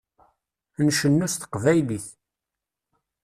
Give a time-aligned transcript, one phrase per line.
[0.85, 2.05] Ncennu s teqbaylit.